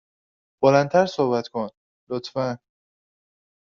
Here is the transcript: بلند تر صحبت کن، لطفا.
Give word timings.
بلند 0.61 0.89
تر 0.91 1.05
صحبت 1.15 1.47
کن، 1.53 1.69
لطفا. 2.09 2.47